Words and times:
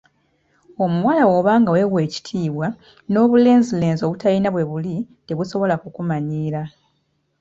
Omuwala 0.83 1.23
bw'oba 1.29 1.51
nga 1.59 1.69
weewa 1.75 1.99
ekitiibwa, 2.07 2.67
n'obulenzilenzi 3.11 4.01
obutalina 4.03 4.49
bwe 4.51 4.67
buli 4.69 4.95
tebusola 5.27 5.73
kukumanyiira. 5.81 6.61